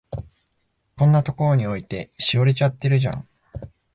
[0.97, 3.27] こんなとこに置いて、しおれちゃってるじゃん。